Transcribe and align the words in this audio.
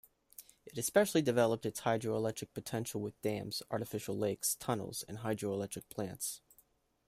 It 0.65 0.79
especially 0.79 1.21
developed 1.21 1.63
its 1.63 1.81
hydroelectric 1.81 2.55
potential 2.55 3.01
with 3.01 3.21
dams, 3.21 3.61
artificial 3.69 4.17
lakes, 4.17 4.55
tunnels, 4.55 5.03
and 5.07 5.19
hydroelectric 5.19 5.89
plants. 5.89 6.41